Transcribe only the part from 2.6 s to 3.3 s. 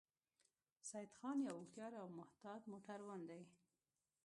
موټروان